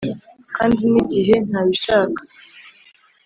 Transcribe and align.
kandi 0.55 0.81
nigihe 0.91 1.35
ntabishaka. 1.47 2.21